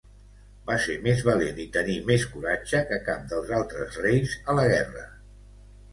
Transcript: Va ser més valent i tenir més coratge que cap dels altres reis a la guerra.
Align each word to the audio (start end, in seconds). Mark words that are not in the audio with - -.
Va 0.69 0.77
ser 0.85 0.95
més 1.07 1.19
valent 1.27 1.59
i 1.65 1.67
tenir 1.75 1.97
més 2.09 2.25
coratge 2.31 2.81
que 2.93 3.01
cap 3.11 3.29
dels 3.35 3.53
altres 3.61 4.03
reis 4.07 4.37
a 4.53 4.57
la 4.61 4.67
guerra. 4.73 5.05